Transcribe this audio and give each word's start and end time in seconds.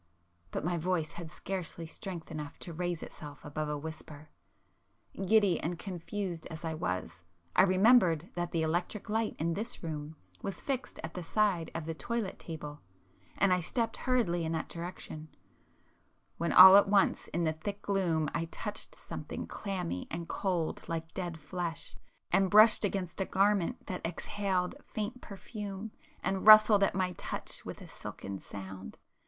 but 0.49 0.65
my 0.65 0.77
voice 0.79 1.11
had 1.11 1.29
scarcely 1.29 1.85
strength 1.85 2.31
enough 2.31 2.57
to 2.57 2.73
raise 2.73 3.03
itself 3.03 3.45
above 3.45 3.69
a 3.69 3.77
whisper. 3.77 4.29
Giddy 5.27 5.59
and 5.59 5.77
confused 5.77 6.47
as 6.47 6.65
I 6.65 6.73
was, 6.73 7.21
I 7.55 7.61
remembered 7.61 8.27
that 8.33 8.49
the 8.51 8.63
electric 8.63 9.09
light 9.11 9.35
in 9.37 9.53
this 9.53 9.83
room 9.83 10.15
was 10.41 10.59
fixed 10.59 10.99
at 11.03 11.13
the 11.13 11.21
side 11.21 11.69
of 11.75 11.85
the 11.85 11.93
toilet 11.93 12.39
table, 12.39 12.81
and 13.37 13.53
I 13.53 13.59
stepped 13.59 13.95
hurriedly 13.95 14.43
in 14.43 14.51
that 14.53 14.69
direction, 14.69 15.27
when 16.37 16.51
all 16.51 16.77
at 16.77 16.89
once 16.89 17.27
in 17.27 17.43
the 17.43 17.53
thick 17.53 17.83
gloom 17.83 18.27
I 18.33 18.45
touched 18.45 18.95
something 18.95 19.45
clammy 19.45 20.07
and 20.09 20.27
cold 20.27 20.81
like 20.89 21.13
dead 21.13 21.37
flesh, 21.39 21.95
and 22.31 22.49
brushed 22.49 22.83
against 22.83 23.21
a 23.21 23.25
garment 23.25 23.85
that 23.85 24.01
exhaled 24.03 24.73
faint 24.83 25.21
perfume, 25.21 25.91
and 26.23 26.47
rustled 26.47 26.81
at 26.81 26.95
my 26.95 27.11
touch 27.19 27.63
with 27.65 27.81
a 27.81 27.85
silken 27.85 28.39
sound. 28.39 28.97